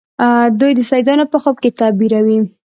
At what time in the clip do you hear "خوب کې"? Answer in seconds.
1.43-1.69